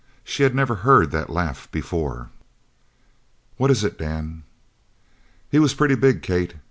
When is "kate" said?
6.23-6.55